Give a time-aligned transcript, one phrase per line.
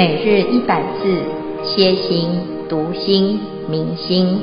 [0.00, 1.22] 每日一百字，
[1.62, 2.30] 歇心、
[2.70, 4.40] 读心、明心，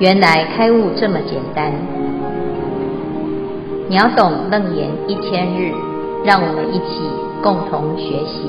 [0.00, 1.72] 原来开悟这么简单。
[3.88, 5.72] 秒懂楞严一千日，
[6.24, 6.98] 让我们一起
[7.44, 8.42] 共同学习。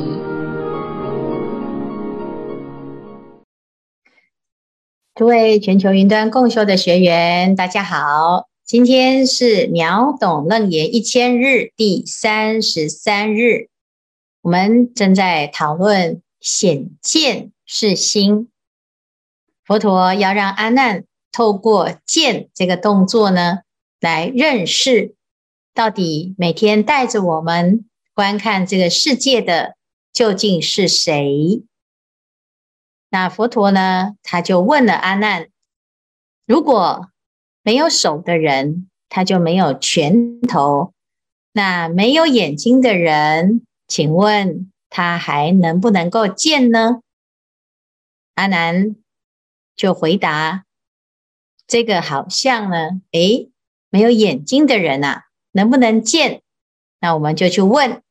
[5.13, 13.67] 诸位全球云端共修的学员，大家好，今天是秒懂楞严一千日第三十三日。
[14.43, 18.51] 我们正在讨论显见是心，
[19.63, 23.59] 佛陀要让阿难透过见这个动作呢，
[24.01, 25.15] 来认识
[25.73, 29.77] 到底每天带着我们观看这个世界的
[30.11, 31.63] 究竟是谁？
[33.09, 35.47] 那佛陀呢，他就问了阿难：
[36.45, 37.07] 如果
[37.61, 40.91] 没有手的人，他就没有拳头；
[41.53, 47.01] 那没有眼睛的人，请问他还能不能够见呢？
[48.33, 48.95] 阿难
[49.75, 50.65] 就回答
[51.67, 53.51] ：“这个好像呢，诶，
[53.91, 56.41] 没有眼睛的人啊，能不能见？
[57.01, 58.01] 那我们就去问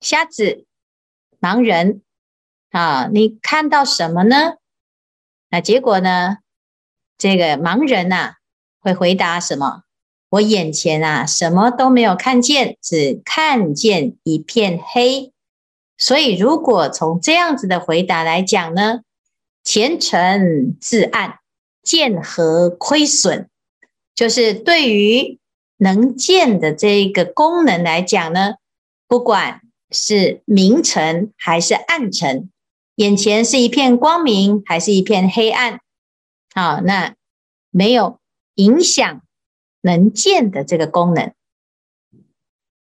[0.00, 0.66] 瞎子、
[1.40, 2.02] 盲人
[2.70, 4.56] 啊，你看到什么呢？
[5.50, 6.38] 那结果呢？
[7.16, 8.34] 这个盲人呐，
[8.80, 9.84] 会回答什么？”
[10.30, 15.32] 我眼前啊，什么都没有看见，只看见一片黑。
[15.98, 19.00] 所以，如果从这样子的回答来讲呢，
[19.64, 21.40] 前尘自暗，
[21.82, 23.48] 见何亏损？
[24.14, 25.38] 就是对于
[25.78, 28.54] 能见的这一个功能来讲呢，
[29.08, 32.50] 不管是明尘还是暗尘，
[32.94, 35.80] 眼前是一片光明还是一片黑暗，
[36.54, 37.16] 好，那
[37.70, 38.20] 没有
[38.54, 39.22] 影响。
[39.82, 41.32] 能见的这个功能，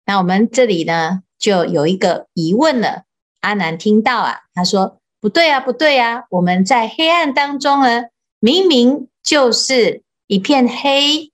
[0.05, 3.03] 那我们这里呢，就有一个疑问了。
[3.41, 8.05] 阿难听到啊，他说：“不对啊，不对啊，我们在黑暗当中呢，
[8.39, 11.31] 明明就是一片黑，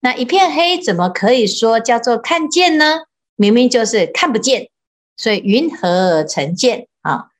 [0.00, 3.00] 那一片黑怎么可以说叫做看见呢？
[3.34, 4.68] 明明就是看不见，
[5.16, 7.30] 所以云何成见啊？”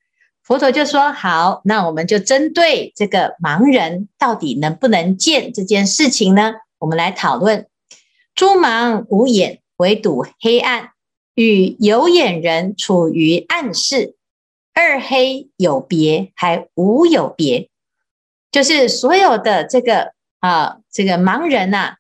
[0.43, 7.67] 佛陀就说：“好，那我们就针对这个盲人到底能不能见这件事情呢？”我们来讨论，
[8.35, 10.93] 诸盲无眼，唯睹黑暗，
[11.35, 14.17] 与有眼人处于暗室，
[14.75, 17.69] 二黑有别，还无有别。
[18.51, 21.97] 就是所有的这个啊，这个盲人呐、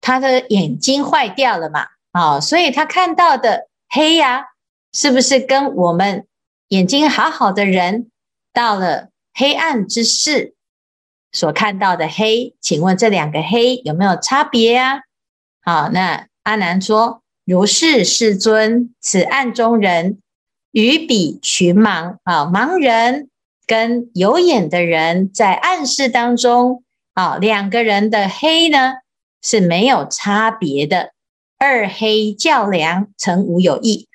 [0.00, 4.46] 他的眼睛坏掉了嘛，啊，所以他看到的黑呀、
[4.92, 6.26] 是不是跟我们
[6.68, 8.10] 眼睛好好的人
[8.52, 10.54] 到了黑暗之室？
[11.34, 15.00] 所看到的黑，请问这两个黑有没有差别啊？
[15.62, 20.20] 好，那阿难说：“如是，世尊，此暗中人
[20.70, 23.28] 与彼群盲啊，盲人
[23.66, 26.84] 跟有眼的人在暗室当中
[27.14, 28.92] 啊，两个人的黑呢
[29.42, 31.10] 是没有差别的，
[31.58, 34.06] 二黑较量，诚无有异。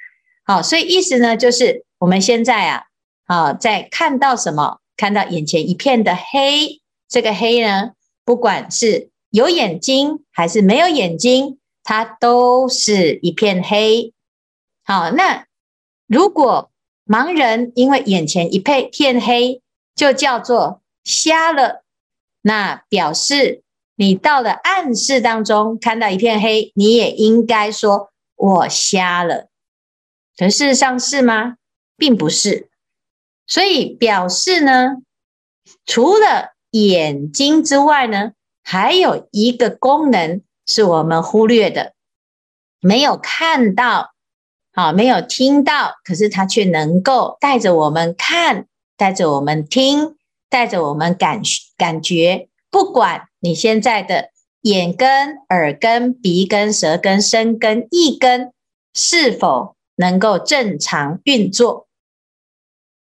[0.46, 2.84] 好，所以意思呢就是我们现在啊，
[3.26, 4.80] 啊，在看到什么？
[4.96, 6.80] 看到眼前一片的黑。”
[7.10, 7.94] 这个黑呢，
[8.24, 14.14] 不管是有眼睛还是没有眼睛，它都是一片黑。
[14.84, 15.48] 好，那
[16.08, 16.72] 如果
[17.06, 19.62] 盲人因为眼前一片黑，
[19.96, 21.84] 就叫做瞎了，
[22.44, 23.64] 那表示
[23.96, 29.50] 你到了暗室当中看到一片黑，你也应该说我瞎了。
[30.38, 31.58] 可事实上是吗？
[31.98, 32.70] 并不是。
[33.46, 34.98] 所以表示呢，
[35.86, 41.94] 除了眼睛之外呢，还有一个功能是我们忽略的，
[42.80, 44.12] 没有看到，
[44.74, 50.16] 好，没有听到，可是它却能够带着我们看，带着我们听，
[50.50, 51.42] 带着我们感
[51.76, 52.48] 感觉。
[52.70, 54.30] 不管你现在的
[54.62, 58.54] 眼根、耳根、鼻根、舌根、身根、意根
[58.94, 61.89] 是否能够正常运作。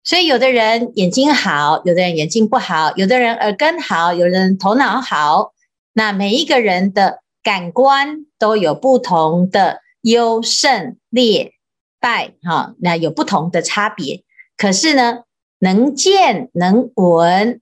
[0.07, 5.53] 所以，有的人眼睛好，有的人眼睛不好，有的人耳根好，有的人头脑好。
[5.95, 11.55] 那每一个人的感官都有不同的优胜劣
[11.99, 14.23] 败，哈，那有不同的差别。
[14.57, 15.25] 可是呢，
[15.59, 17.61] 能见、能闻、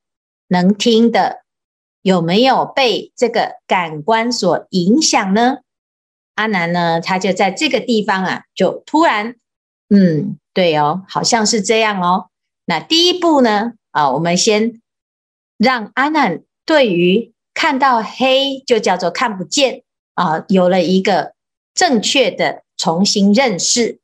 [0.48, 1.44] 能听的，
[2.02, 5.60] 有没有被这个感官所影响呢？
[6.34, 9.36] 阿南呢，他就在这个地方啊，就突然，
[9.88, 12.26] 嗯，对哦，好像是这样哦。
[12.64, 13.72] 那第一步呢？
[13.90, 14.80] 啊，我们先
[15.56, 19.82] 让阿难对于看到黑就叫做看不见
[20.14, 21.34] 啊，有了一个
[21.74, 24.00] 正确的重新认识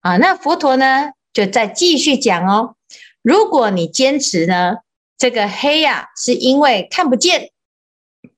[0.00, 0.16] 啊。
[0.16, 2.76] 那佛陀呢，就再继续讲哦。
[3.20, 4.76] 如果你坚持呢，
[5.18, 7.50] 这个黑呀、啊，是因为看不见，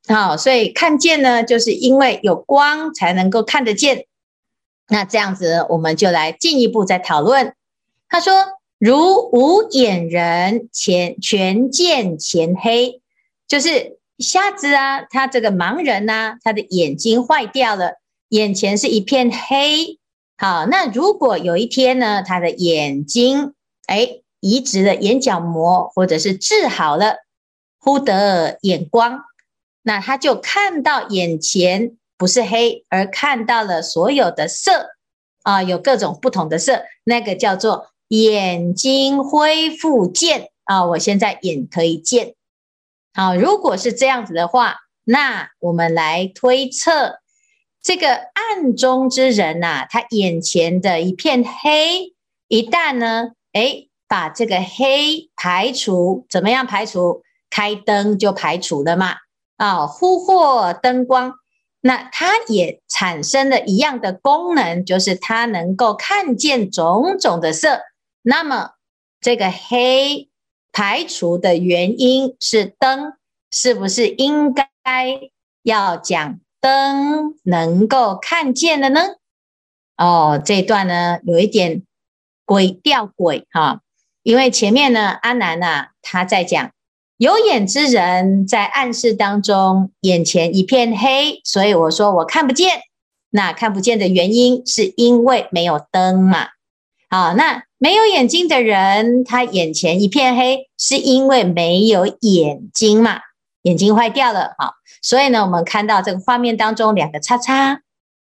[0.08, 4.06] 好、哦，所以看见呢，就是因为有光才能够看得见。
[4.88, 7.54] 那这样子，我们就来进一步再讨论。
[8.08, 13.00] 他说：“如无眼人，前全见前黑，
[13.48, 17.94] 就是瞎子啊，他这个盲人呐、他的眼睛坏掉了，
[18.28, 19.98] 眼前是一片黑。
[20.36, 23.54] 好，那如果有一天呢，他的眼睛
[23.86, 27.16] 哎移植了眼角膜，或者是治好了，
[27.78, 29.22] 忽得眼光，
[29.82, 34.92] 那他就看到眼前。”不是黑，而看到了所有的色
[35.42, 40.84] 啊，有各种不同的色，那个叫做眼睛恢复见啊。
[40.86, 42.34] 我现在眼可以见。
[43.14, 47.20] 好，如果是这样子的话，那我们来推测，
[47.82, 52.14] 这个暗中之人呐、他眼前的一片黑，
[52.48, 57.22] 一旦呢，诶，把这个黑排除，怎么样排除？
[57.48, 59.14] 开灯就排除了嘛。
[59.56, 61.32] 啊，忽获灯光。
[61.80, 67.80] 那它也产生了一样的功能，就是它能够看见种种的色。
[68.28, 68.72] 那么
[69.20, 70.28] 这个黑
[70.72, 73.12] 排除的原因是灯，
[73.52, 74.68] 是不是应该
[75.62, 79.00] 要讲灯能够看见了呢？
[79.96, 81.84] 哦，这段呢有一点
[82.44, 83.82] 鬼吊鬼哈，
[84.24, 86.72] 因为前面呢阿南啊他在讲。
[87.18, 92.80] 有眼之人在暗室当中，眼前一片黑，所以我说我看不见。
[93.30, 96.48] 那看不见的原因是因为没有灯嘛？
[97.08, 103.20] 好，那没有眼睛的人，他眼前一片黑，是因为没有眼睛嘛？
[103.62, 107.80] 眼睛坏掉了，好，所以呢，我们看到这个画面当中两个叉叉，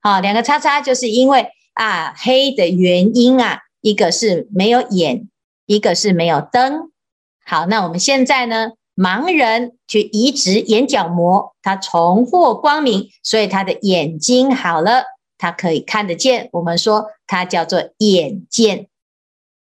[0.00, 5.28] 好，两个叉叉就是因为啊黑的原因啊，一个是没有眼，
[5.66, 6.90] 一个是没有灯。
[7.44, 8.72] 好，那我们现在呢？
[8.96, 15.04] 盲人去移植眼角膜，他重获光明，所以他的眼睛好了，
[15.36, 16.48] 他可以看得见。
[16.52, 18.88] 我们说它叫做眼见，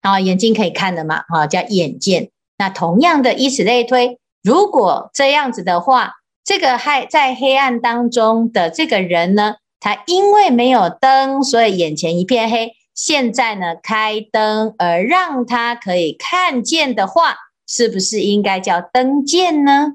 [0.01, 2.31] 啊，眼睛可以看的嘛，啊，叫眼见。
[2.59, 6.15] 那同样的，以此类推，如果这样子的话，
[6.45, 12.73] 这个还在黑暗当中的这个人呢，他因为没有灯，所以眼前一片黑。
[12.93, 17.37] 现在呢，开灯而让他可以看见的话，
[17.67, 19.95] 是不是应该叫灯见呢？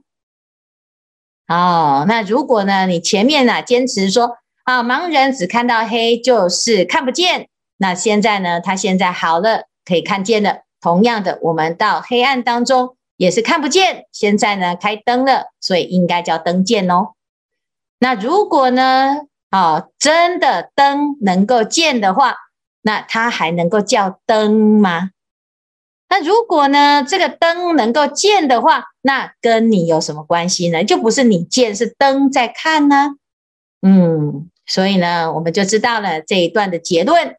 [1.47, 7.47] 哦，那如果呢，你前面呢、啊、坚持说啊，盲人只看到黑就是看不见，
[7.77, 10.63] 那现在呢，他现在好了，可以看见了。
[10.81, 17.13] 同样的，我们到黑暗当中也是看不见，现在呢开灯了，所以应该叫灯见哦。
[17.99, 19.21] 那如果呢，
[19.51, 22.35] 哦，真的灯能够见的话。
[22.87, 25.09] 那它还能够叫灯吗？
[26.07, 30.83] 那如果呢，这个灯能够见的话，那跟你有什么关系呢？
[30.83, 33.15] 就不是你见，是灯在看呢。
[33.81, 37.35] 嗯，所以呢，我们就知道了这一段的结论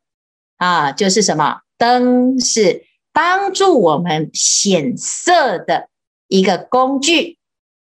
[0.57, 1.61] 啊，就是什么？
[1.79, 5.89] 灯是帮助我们显色的
[6.29, 7.39] 一个工具。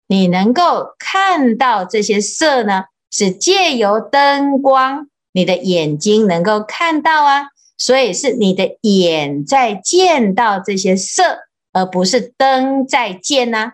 [0.06, 5.08] 你能够看到这些色呢，是借由灯光。
[5.34, 7.46] 你的眼睛能够看到啊，
[7.78, 11.38] 所以是你的眼在见到这些色，
[11.72, 13.72] 而不是灯在见呐、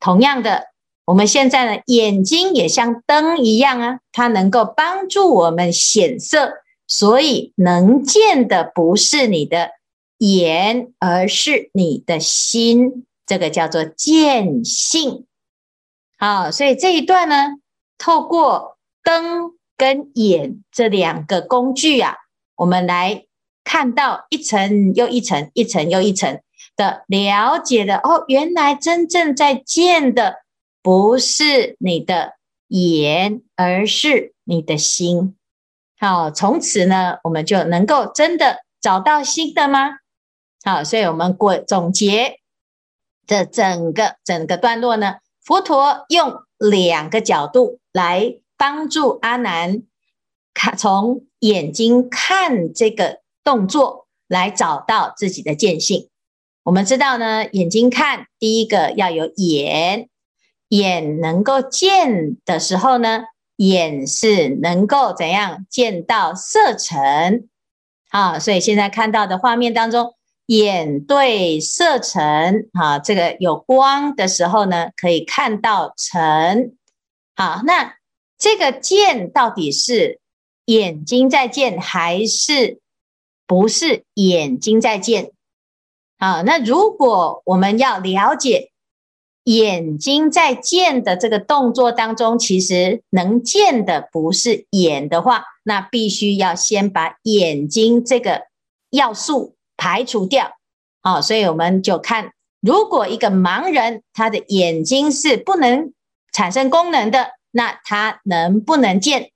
[0.00, 0.68] 同样的，
[1.10, 6.52] 我们现在呢，眼睛也像灯一样啊，它能够帮助我们显色，
[6.86, 9.70] 所以能见的不是你的
[10.18, 15.26] 眼，而是你的心，这个叫做见性。
[16.16, 17.56] 好，所以这一段呢，
[17.98, 19.52] 透过灯。
[19.80, 22.14] 跟眼这两个工具啊，
[22.56, 23.24] 我们来
[23.64, 26.38] 看到一层又一层，一层又一层
[26.76, 30.34] 的了解的哦，原来真正在见的
[30.82, 32.34] 不是你的
[32.68, 35.36] 眼，而是你的心。
[35.98, 39.98] 好，从此呢，我们就能够真的找到新的吗？
[40.64, 42.40] 好，所以我们过总结
[43.26, 48.36] 这整个整个段落呢，佛陀用两个角度来。
[48.60, 49.84] 帮助阿难
[50.52, 56.10] 看从眼睛看这个动作来找到自己的见性。
[56.64, 60.10] 我们知道呢，眼睛看第一个要有眼，
[60.70, 63.24] 眼能够见的时候呢，
[63.56, 67.48] 眼是能够怎样见到色尘
[68.08, 68.40] 啊？
[68.40, 70.14] 所以现在看到的画面当中，
[70.46, 76.76] 眼对色尘啊，这个有光的时候呢，可以看到尘。
[77.36, 77.94] 好，那。
[78.42, 80.18] 这个见到底是
[80.64, 82.80] 眼睛在见，还是
[83.46, 85.32] 不是眼睛在见。
[86.16, 88.69] 啊，那如果我们要了解
[89.44, 98.42] 眼睛在见的这个动作当中，其实能见的不是眼的话，那必须要先把眼睛这个
[98.90, 100.52] 要素排除掉。
[101.00, 105.94] 啊，所以我们就看，如果一个盲人他的眼睛是不能
[106.32, 109.30] 产生功能的，那他能不能见？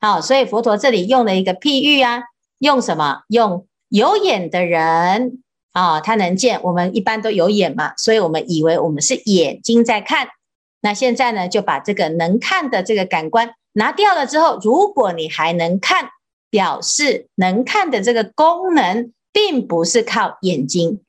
[0.00, 2.22] 好，所以佛陀这里用了一个譬喻啊，
[2.58, 3.22] 用什么？
[3.28, 5.42] 用有眼的人。
[5.72, 10.28] 啊、哦，他能见，我们一般都有眼嘛，所以我们以为我们是眼睛在看。
[10.80, 16.08] 那现在呢，就把这个能看的这个感官拿掉了之后，如果你还能看，
[16.50, 21.00] 表示能看的这个功能并不是靠眼睛。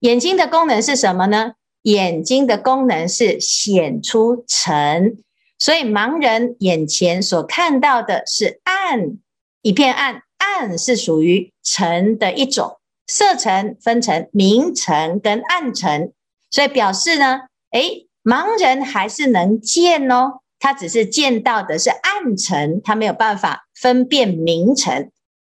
[0.00, 1.52] 眼睛的功能是什么呢？
[1.82, 5.18] 眼睛的功能是显出尘，
[5.58, 9.16] 所以盲人眼前所看到的是暗，
[9.62, 12.78] 一片暗，暗是属于尘的一种。
[13.06, 16.12] 色尘分成明尘跟暗尘，
[16.50, 17.40] 所以表示呢，
[17.72, 25.10] 诶，盲人还是能见哦，他只是见到的是暗尘，他没有办法分辨明尘。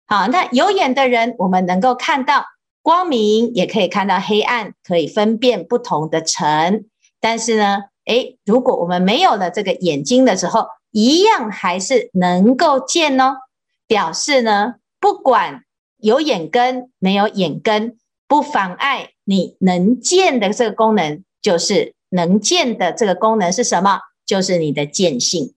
[0.08, 2.46] 好，那有眼的人，我们能够看到
[2.82, 6.86] 光明，也可以看到黑暗，可以分辨不同的尘。
[7.20, 13.36] 但是呢，诶，如果我们没有了这个眼睛的时候，一样还是能够见哦，
[13.86, 15.64] 表示呢，不管。
[16.04, 24.02] 有眼根没有眼根，不妨碍你能见的这个功能，就是能见的这个功能是什么？
[24.26, 25.54] 就是你的见性。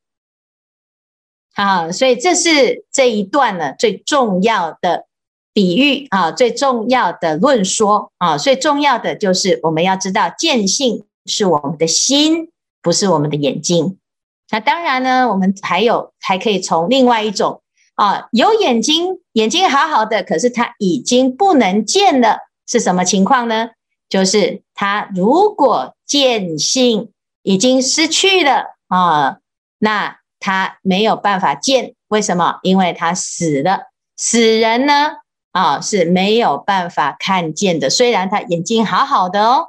[1.52, 5.06] 好，所以这是这一段呢最重要的
[5.52, 13.98] 比喻啊，最重要的论说啊，最重要的就是我们要知道见性是我们的心，不是我们的眼睛。
[14.52, 17.62] 那当然呢，我们还有还可以从另外一种。
[17.96, 23.68] 啊，有眼睛，眼睛好好的，可是他已经不能见了，是什么情况呢？
[24.08, 27.12] 就是他如果见性
[27.42, 29.40] 已经失去了啊，
[29.78, 32.60] 那他没有办法见，为什么？
[32.62, 35.18] 因为他死了，死人呢
[35.52, 39.68] 啊是没有办法看见的，虽然他眼睛好好的哦，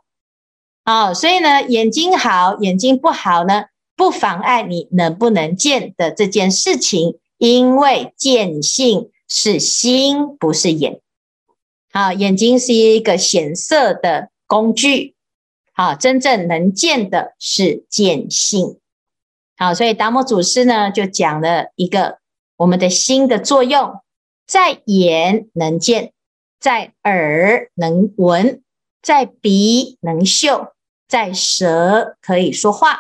[0.86, 3.66] 啊，所以呢，眼睛好，眼睛不好呢，
[3.98, 7.20] 不妨碍你能不能见的这件事情。
[7.40, 11.02] 因为见性是心，不是眼。
[11.92, 15.16] 好，眼睛是一个显色的工具。
[15.74, 18.80] 好，真正能见的是见性。
[19.58, 22.20] 好，所以达摩祖师呢就讲了一个
[22.58, 24.00] 我们的心的作用，
[24.46, 26.14] 在眼能见，
[26.60, 28.62] 在耳能闻，
[29.02, 30.74] 在鼻能嗅，
[31.08, 33.00] 在舌可以说话。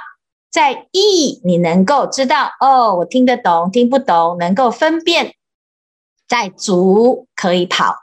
[0.50, 5.36] 在意，你能够知道哦，我听得懂，听不懂，能够分辨。
[6.27, 7.96] 在足可以跑，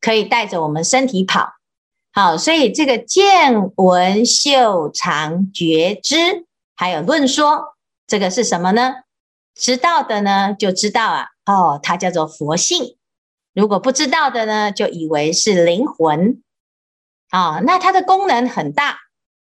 [0.00, 1.54] 可以带着我们身体跑。
[2.12, 7.74] 好，所以这个见闻嗅尝觉知，还有论说，
[8.06, 8.94] 这个是什么呢？
[9.54, 12.96] 知道的呢，就知道啊，哦，它叫做佛性。
[13.54, 16.42] 如果不知道的呢，就以为是灵魂。
[17.30, 18.98] 啊、那它的功能很大，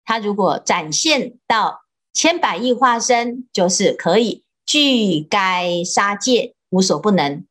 [0.04, 1.82] 它如果展现到。
[2.14, 7.46] 千百亿化身就是可以具该杀戒，无所不能。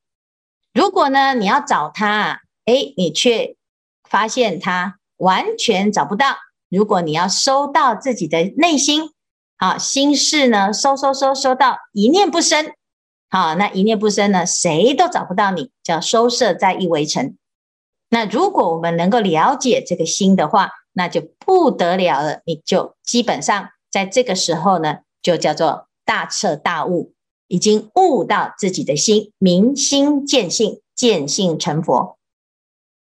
[0.78, 3.56] 如果呢，你要找他，诶，你却
[4.08, 6.36] 发现他完全找不到。
[6.70, 9.10] 如果你要收到自己的内心，
[9.58, 12.74] 好心事呢，收收收收到一念不生，
[13.28, 17.36] 好，那一念不生呢，谁都找不到你，叫收摄在一围城。
[18.10, 23.70] 那如果我们能够了解这个心的话，那就不得了了，你就基本上。
[23.90, 27.14] 在这个时候呢，就叫做大彻大悟，
[27.48, 32.18] 已经悟到自己的心，明心见性，见性成佛。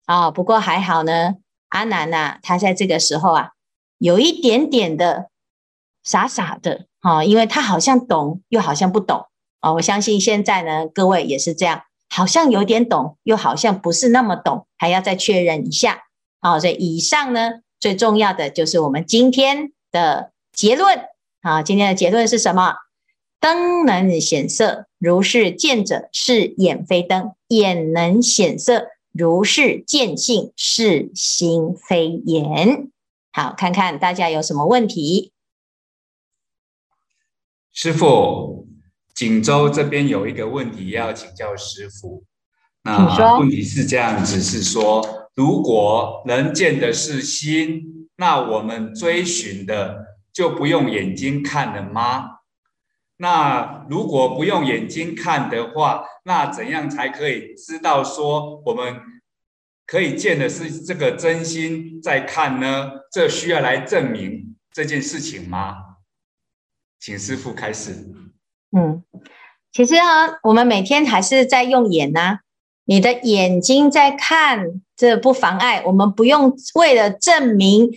[0.04, 1.34] 啊、不过还好呢，
[1.68, 3.50] 阿南呐、他在这个时候啊，
[3.98, 5.30] 有一点点的
[6.02, 9.26] 傻傻的，啊、因为他好像懂，又好像不懂
[9.60, 16.04] 啊、我相信现在呢，各位也是这样，好像有点懂，又好像不是那么懂，还要再确认一下。
[16.40, 20.32] 啊、所以以上呢，最重要的就是我们今天的。
[20.56, 21.04] 结论
[21.42, 22.72] 啊，今天的结论是什么？
[23.40, 32.90] 灯能显色，如是见者是眼非灯；眼能显色，如是见性是心非眼。
[33.32, 35.32] 好，看看大家有什么问题？
[37.72, 38.66] 师傅，
[39.14, 42.24] 锦州这边有一个问题要请教师傅。
[42.82, 50.06] 那问题是这样子，是说，如果能见的是心，那我们追寻的。
[50.36, 52.35] 就不用眼睛看了吗？
[53.18, 59.00] 那如果不用眼睛看的话，那怎样才可以知道说我们
[59.86, 62.90] 可以见的是这个真心在看呢？
[63.10, 65.76] 这需要来证明这件事情吗？
[66.98, 67.92] 请师傅开始。
[68.76, 69.02] 嗯，
[69.72, 72.40] 其实啊，我们每天还是在用眼呐、
[72.84, 77.88] 你的眼睛在看，这不妨碍我们不用为了证明，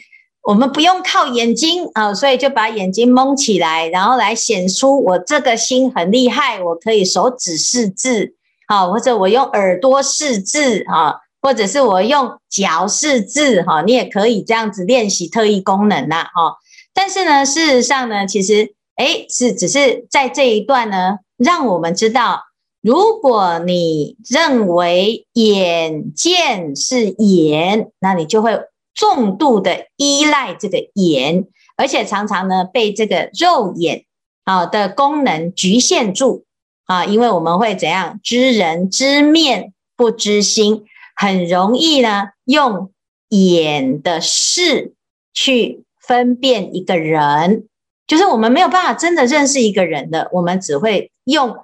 [0.43, 8.33] 我们不用靠眼睛啊，所以就把眼睛蒙起来，然后来显出我这个心很厉害，我可以手指识字
[8.67, 11.15] 啊，或者我用耳朵识字啊。
[11.41, 16.57] 或者是我用脚识字哈，你也可以这样子练习特异功能呐哈。
[16.93, 22.41] 但是呢，事实上呢，其实诶是只是在这一段呢，让我们知道，
[22.81, 28.59] 如果你认为眼见是眼，那你就会
[28.99, 34.03] 重度的依赖这个眼，而且常常呢被这个肉眼
[34.43, 36.43] 啊的功能局限住
[36.83, 40.85] 啊，因为我们会怎样知人知面不知心。
[41.15, 42.91] 很容易呢，用
[43.29, 44.93] 眼的识
[45.33, 47.67] 去分辨一个人，
[48.07, 51.57] 就是我们没有办法真的认识一个人的，我们只会用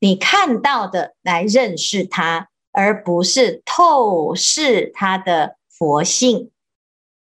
[0.00, 6.50] 你看到的来认识他，而不是透视他的佛性。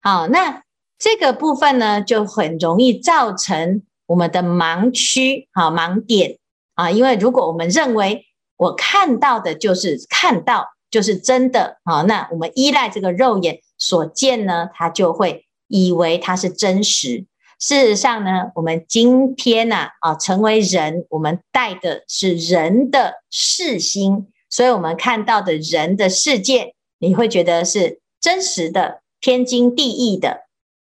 [0.06, 0.62] 好，那
[1.00, 6.38] 这个部分呢，就很容易造成我们的盲区，好，盲点
[6.74, 8.24] 啊，因为如果我们认为
[8.56, 10.68] 我看到的就是看到。
[10.88, 17.26] 就是真的啊，那我们依赖这个肉眼所见呢，他就会以为它是真实。
[17.58, 30.46] 事实上呢，我们今天呢啊，成为人，我们带的是人的视心，所以我们看到的人的世界，你会觉得是真实的、天经地义的。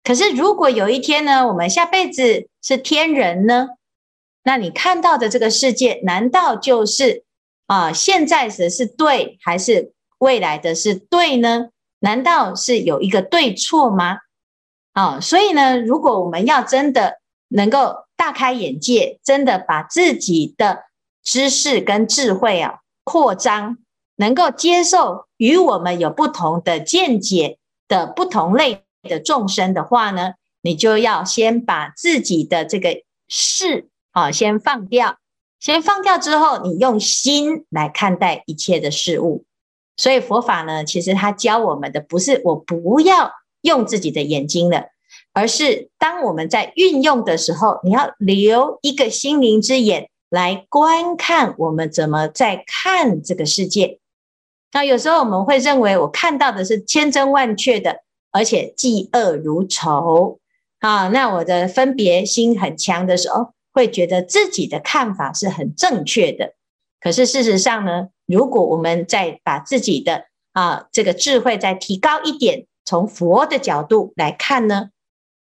[0.04, 3.68] 可是如果有一天呢，我们下辈子是天人呢，
[4.42, 7.24] 那你看到的这个世界，难道就是？
[7.66, 11.68] 啊，现在的是对还是未来的是对呢？
[12.00, 14.18] 难道是有一个对错吗？
[14.92, 20.82] 啊，所以呢，如果我们要真的能够大开眼界，真的把自己的
[21.22, 23.78] 知识跟智慧啊扩张，
[24.16, 27.58] 能够接受与我们有不同的见解
[27.92, 35.18] 的不同类的众生的话呢，你就要先把自己的这个事啊先放掉。
[35.60, 39.44] 先放掉之后，你用心来看待一切的事物。
[39.98, 44.86] 所以佛法呢，其实它教我们的不是我不要用自己的眼睛了，
[45.34, 54.00] 而是当我们在运用的时候，你要留一个心灵之眼来观看我们怎么在看这个世界。
[54.72, 60.40] 那有时候我们会认为我看到的是千真万确的，而且嫉恶如仇
[60.80, 63.52] 啊，那我的分别心很强的时候。
[63.74, 66.52] 会觉得自己的看法是很正确的，
[67.00, 74.90] 可是事实上呢，如果我们再把自己的啊这个智慧再提高一点，从佛的角度来看呢，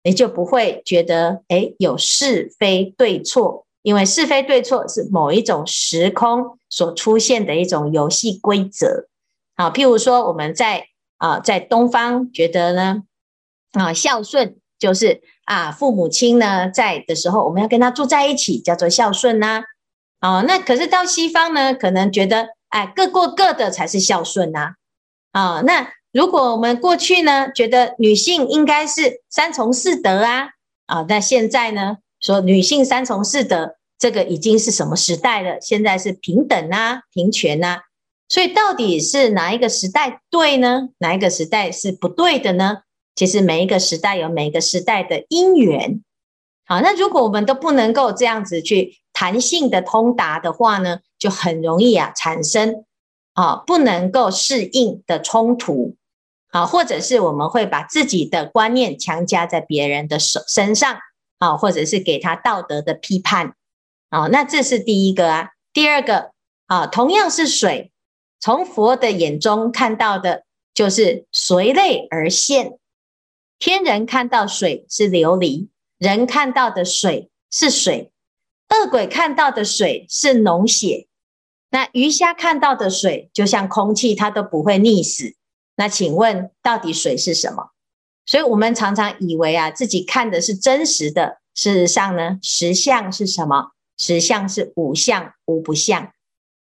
[0.02, 9.06] 你就不会觉得诶有是非对错，因为是非对错是某一种时空所出现的一种游戏规则。
[9.56, 10.86] 好，譬如说我们在
[11.18, 13.02] 啊在东方觉得呢
[13.72, 15.22] 啊孝顺就是。
[15.46, 19.62] 啊，父母亲呢在的时候，我们要跟他住在一起，叫做孝顺呐。
[20.20, 24.72] 哦，那可是到西方呢，可能觉得，哎，各过各的才是孝顺呐。
[25.30, 30.48] 啊，那如果我们过去呢，觉得女性应该是三从四德啊，
[30.86, 35.60] 啊，那现在呢，说女性三从四德，这个已经是什么时代了？
[35.60, 37.82] 现在是平等啊，平权啊。
[38.28, 40.88] 所以到底是哪一个时代对呢？
[40.98, 42.78] 哪一个时代是不对的呢？
[43.14, 46.02] 其实每一个时代有每一个时代的因缘，
[46.66, 52.84] 好，那如果我们都不能够这样子去弹性的通达的话呢，就很容易啊产生
[53.32, 55.96] 啊不能够适应的冲突，
[56.50, 60.98] 啊，或者是我们会把自己的观念强加在别人的手身上，
[61.38, 63.54] 啊，或者是给他道德的批判，
[64.10, 66.32] 啊，那这是第一个啊，第二个
[66.66, 67.92] 啊，同样是水，
[68.40, 70.44] 从佛的眼中看到的
[70.74, 72.78] 就是随类而现。
[73.58, 75.68] 天人看到水是琉璃，
[75.98, 78.10] 人看到的水是水；
[78.68, 81.08] 恶鬼看到的水是脓血。
[81.70, 85.34] 那鱼虾看到的水就像空气，它都不会溺死。
[85.76, 87.70] 那请问，到底水是什么？
[88.26, 91.38] 所以我们常常以为啊，自己看的是真实的。
[91.54, 93.72] 事实上呢，实相是什么？
[93.96, 96.12] 实相是无相无不相。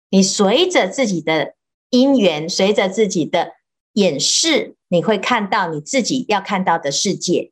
[0.09, 1.55] 你随着自己的
[1.89, 3.53] 因缘，随着自己的
[3.93, 4.75] 眼识。
[4.87, 7.51] 你会看到你自己要看到的世界，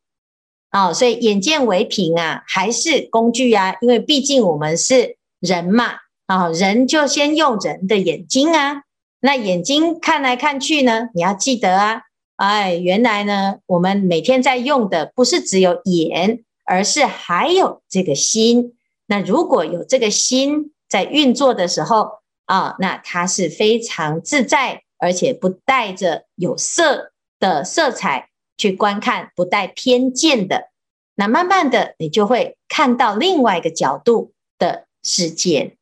[0.72, 3.76] 哦，所以眼见为凭啊，还是工具啊？
[3.82, 5.96] 因为毕竟我们是人嘛，
[6.28, 8.84] 啊，人就先用人的眼睛啊，
[9.20, 12.04] 那眼睛看来看去呢，你要记得啊，
[12.38, 18.76] 哎，原来呢，我们每天在用的不是只有眼，而是还有这个心。
[19.08, 30.70] 那如果有这个心在运作的时候啊，那它是非常自在，而且不带着有色的色彩去观看，不带偏见的。
[31.16, 35.76] 那慢慢的，你就会看到另外一个角度的世界。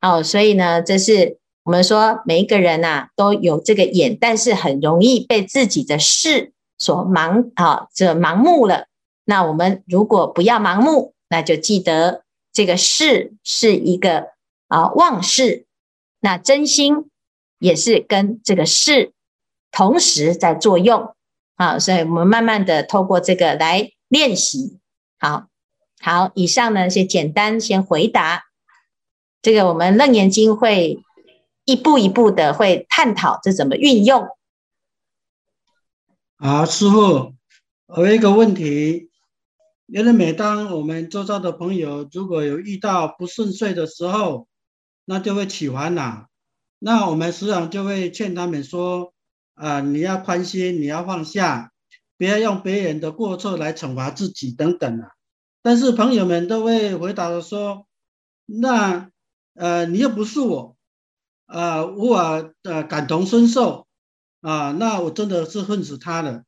[0.00, 1.38] 哦，所以呢，这是。
[1.64, 8.86] 我们说每一个人呐、啊、都有这个眼，但是很容易被自己的事所盲啊，这盲目了。
[9.24, 14.30] 那我们如果不要盲目，那就记得这个事是一个
[14.66, 15.66] 啊妄事，
[16.22, 17.10] 那真心
[17.58, 19.12] 也是跟这个事
[19.70, 21.14] 同时在作用
[21.56, 21.78] 啊。
[21.78, 24.78] 所以我们慢慢的透过这个来练习。
[25.18, 25.48] 好，
[26.00, 28.44] 好，以上呢先简单先回答
[29.42, 31.02] 这个，我们楞严经会。
[31.64, 34.26] 一步一步的会探讨这怎么运用。
[36.36, 37.34] 好，师傅，
[37.86, 39.10] 我有一个问题，
[39.86, 44.48] 因为每当我们周遭的朋友如果有遇到不顺遂的时候，
[45.04, 46.28] 那就会起烦恼。
[46.78, 49.12] 那我们时常就会劝他们说：
[49.54, 51.72] 啊、你要宽心，你要放下，
[52.18, 55.10] 不要用别人的过错来惩罚自己等等啊。
[55.62, 57.86] 但是朋友们都会回答说：
[58.46, 59.10] 那
[59.54, 60.76] 呃，你又不是我。
[61.46, 63.86] 啊，无法呃感同身受
[64.40, 66.44] 啊，那我真的是恨死他了。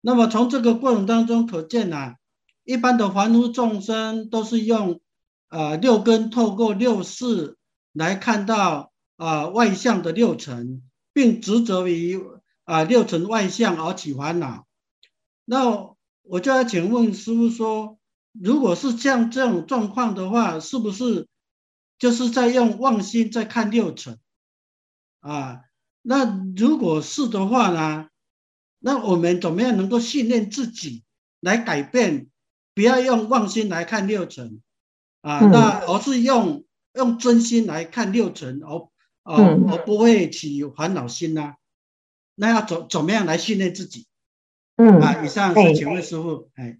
[0.00, 2.16] 那么从这个过程当中可见啊，
[2.64, 5.02] 一般的凡夫众生都是用
[5.48, 7.55] 啊六根透过六识
[7.96, 10.82] 来看到啊外向的六尘，
[11.12, 12.20] 并执着于
[12.64, 14.66] 啊六尘外向而起烦恼。
[15.44, 17.98] 那我就要请问师傅说，
[18.32, 21.26] 如果是像这种状况的话，是不是
[21.98, 24.18] 就是在用妄心在看六尘？
[25.20, 25.62] 啊，
[26.02, 28.08] 那如果是的话呢？
[28.78, 31.02] 那我们怎么样能够训练自己
[31.40, 32.28] 来改变？
[32.74, 34.60] 不要用妄心来看六尘
[35.22, 36.65] 啊，嗯、那而是用
[36.96, 38.88] 用真心来看六尘，而
[39.22, 41.54] 而而不会起烦恼心呢、啊？
[42.34, 44.06] 那要怎怎么样来训练自己？
[44.76, 46.78] 嗯啊，以上是请问师傅，哎，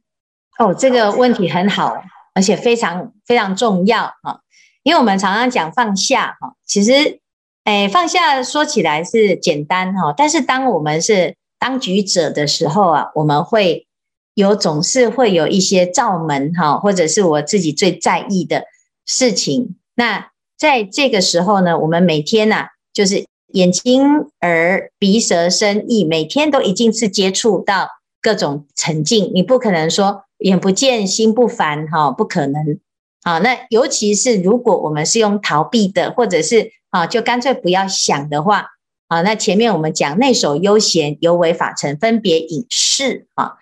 [0.59, 2.03] 哦，这个问题很好，
[2.35, 4.41] 而且非常非常重要啊，
[4.83, 7.21] 因为我们常常讲放下哈，其实。
[7.69, 13.89] 哎，放下说起来是简单哈，但是当我们是当局者的时候啊，我们会
[14.35, 18.67] 有总是会有一些罩门哈，或者是我自己最在意的
[19.05, 19.75] 事情。
[19.97, 24.05] 那在这个时候呢，我们每天呐、啊，就是眼睛、
[24.41, 27.89] 耳、鼻、舌、身、意，每天都一定是接触到
[28.23, 32.79] 各种沉静，你不可能说眼不见心不烦哈，不可能。
[33.23, 38.67] 啊，那尤其是如果我们是用逃避的，或者是啊，就干脆不要想的话，
[39.09, 43.55] 啊，那前面我们讲内守悠闲，犹为法尘，分别隐士啊，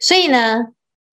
[0.00, 0.68] 所以呢，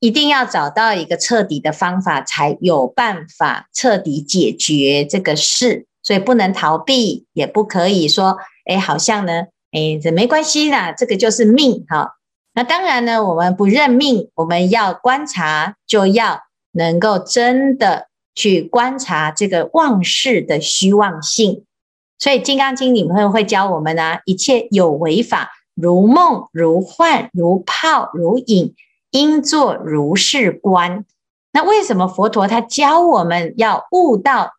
[0.06, 5.88] 一定要找到一个彻底的方法，才有办法彻底解决这个事。
[6.04, 9.34] 所以不能逃避，也不可以说，哎，好像呢，
[9.72, 12.18] 哎，这没关系啦，这个就是命哈。
[12.54, 16.42] 那当然呢，我们不认命，我们要观察，就要。
[16.78, 21.64] 能够真的去观察这个妄事的虚妄性，
[22.20, 28.76] 所以《金刚经》里面会教我们呢、一切有为法，如梦如幻，如泡如影，
[29.16, 31.06] 应作如是观。
[31.52, 34.52] 那为什么佛陀他教我们要悟到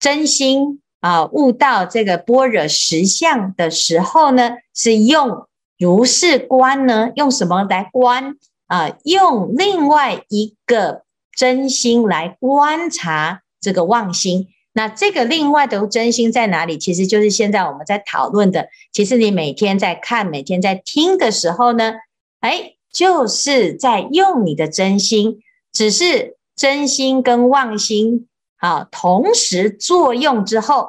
[0.00, 5.46] 真心啊，悟到这个般若实相的时候呢，是用
[5.78, 7.10] 如是观呢？
[7.14, 8.96] 用什么来观啊？
[9.04, 11.02] 用另外一个。
[11.38, 16.76] 真心来观察这个妄心，那这个另外的真心在哪里？
[16.76, 18.66] 其实就是现在我们在讨论的。
[18.92, 21.94] 其实你每天在看、每天在听的时候呢，
[22.40, 25.40] 哎，就是在用你的真心，
[25.72, 30.88] 只是真心跟妄心啊同时作用之后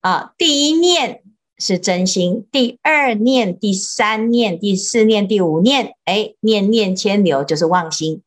[0.00, 1.22] 啊，第一念
[1.58, 8.22] 是真心，第二念、第三念、第四念、第五念，哎，念念迁流就是妄心。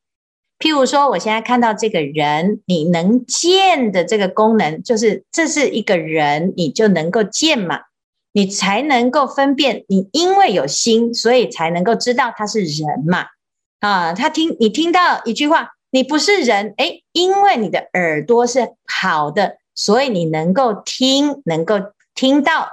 [0.57, 7.79] 譬如说，我现在看到这个人，你能见的这个功能，就是这是一个人，你就能够见嘛，
[8.31, 9.85] 你才能够分辨。
[9.87, 13.25] 你因为有心，所以才能够知道他是人嘛。
[13.79, 21.75] 啊，他听你听到一句话，你不是人，诶，因为你的耳朵是好的，所以你能够听，能够
[22.13, 22.69] 听到。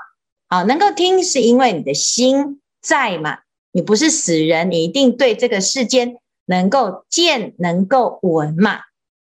[0.49, 3.39] 啊，能够听是因为你的心在嘛，
[3.73, 6.17] 你不是死人，你一定对这个世间。
[6.49, 8.79] 能够见，能够闻嘛？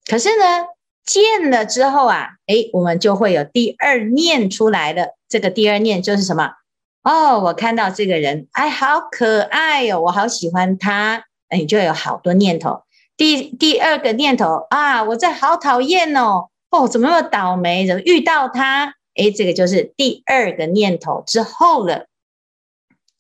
[0.08, 0.66] 可是呢，
[1.04, 5.17] 见了之后啊，诶，我们就会有第二念出来了。
[5.28, 6.52] 这个第二念就是什么？
[7.02, 12.82] 哦，我看到这个人，哎，好可爱哦，我好喜欢他，哎，你就有好多念头。
[13.16, 17.86] 第第二个念头啊，我这好讨厌哦，哦，怎么那么倒霉？
[17.86, 18.94] 怎么遇到他？
[19.14, 22.06] 哎，这个就是第二个念头之后了。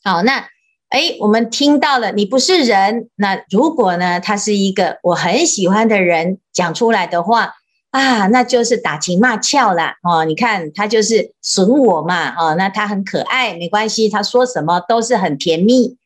[0.02, 0.48] 好，那。
[0.90, 3.10] 哎，我们听到了，你不是人。
[3.14, 7.56] 那如果呢，他是一个我很喜欢的人讲出来的话
[7.90, 9.96] 啊，那就是打情骂俏啦。
[10.02, 10.24] 哦。
[10.24, 15.96] 你看他就是损我嘛，哦，那他很可爱，没关系，他说什么都是很甜蜜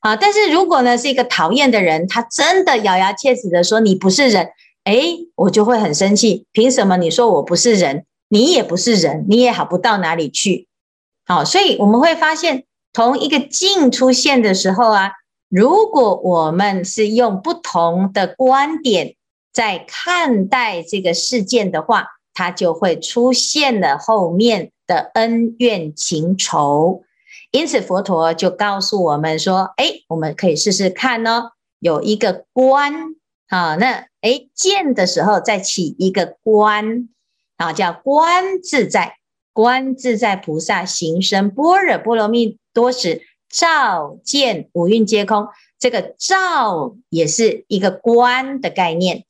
[0.00, 0.16] 啊。
[0.16, 4.50] 但是如果呢是一个讨厌的人，他真的咬牙切齿的说你不是人，
[4.84, 4.96] 哎，
[5.34, 6.46] 我就会很生气。
[6.52, 8.04] 凭什么你说我不是人？
[8.28, 10.68] 你也不是人，你也好不到哪里去。
[11.26, 12.64] 好，所以我们会发现。
[12.92, 15.12] 同一个境出现的时候啊，
[15.50, 19.16] 如果我们是用不同的观点
[19.56, 27.04] 在看待这个事件的话，它就会出现了后面的恩怨情仇。
[27.52, 32.92] 因此，佛陀就告诉我们说：“哎，我们可以试试看哦，有一个观
[33.48, 37.08] 啊，那哎见的时候再起一个观
[37.56, 39.16] 啊，叫观自在，
[39.54, 49.24] 观自在菩萨行深般若波罗蜜。”多时照见五蕴皆空，这个照也是一个观的概念。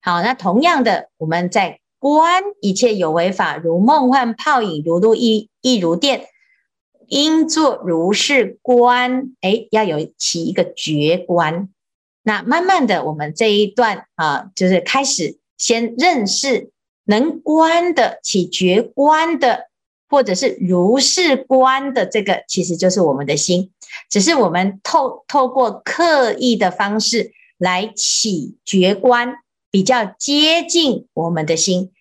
[0.00, 6.26] 好，那同样的，我们在观一切有为法，如梦幻泡影，如露亦亦如电，
[7.08, 9.32] 应作如是观。
[9.40, 11.68] 哎，要有起一个觉观。
[12.22, 16.70] 那慢慢的，我们这一段啊，就是开始先认识
[17.04, 19.70] 能观的起觉观的。
[20.12, 23.70] 或者是如是观的这个，其实就是我们的心，
[24.10, 29.36] 只是我们透透过刻意的方式来起觉观，
[29.70, 31.92] 比较接近我们的心。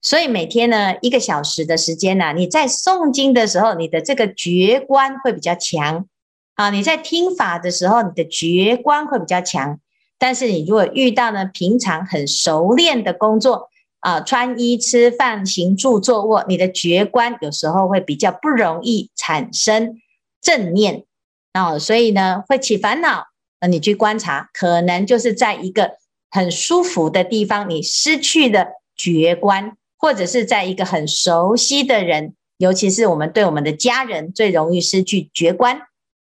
[0.00, 6.06] 所以每天呢，一个小时的时间呢、啊，你在诵经的时候，你的这个觉观会比较强
[6.54, 9.78] 啊；你在听法的时候，你的觉观会比较强。
[10.18, 13.68] 但是你如果遇到呢，平常很熟练的工作，
[14.00, 20.00] 啊，穿衣、吃饭、行住坐卧，你的觉观有时候会比较不容易产生
[20.40, 21.04] 正念
[21.52, 23.26] 啊，所以呢会起烦恼。
[23.60, 25.92] 那你去观察，可能就是在一个
[26.32, 28.66] 很舒服的地方，你失去了
[28.96, 35.82] 觉观，或者是在一个很熟悉的人，尤其是我们对我们的家人最容易失去觉观，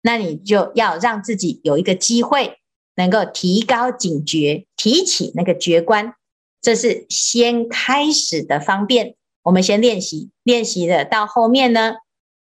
[0.03, 2.59] 那你就要让自己有一个机会，
[2.97, 6.15] 能够提高警觉，提起那个觉观。
[6.61, 11.95] 这是先开始的方便，我们先练习，练习的到后面呢，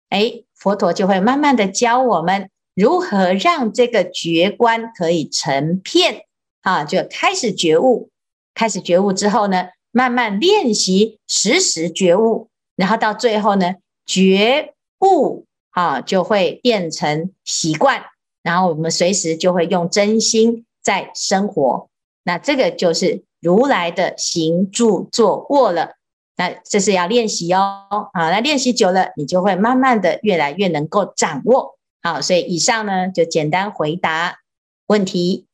[0.09, 6.23] 哎，佛陀就会慢慢的教我们如何让这个觉观可以成片，
[6.63, 8.09] 啊，就开始觉悟，
[8.55, 18.03] 开始觉悟之后呢，慢慢练习时时觉悟，然后到最后呢，觉悟啊就会变成习惯，
[18.41, 21.87] 然后我们随时就会用真心在生活，
[22.23, 23.23] 那这个就是。
[23.43, 25.95] 如来的行住坐卧了，
[26.37, 27.87] 那这是要练习哦。
[27.91, 31.77] 好，那练习久了，你就会慢慢的越来越能够掌握。
[32.01, 34.39] 好，所以以上呢就简单回答
[34.87, 35.45] 问题。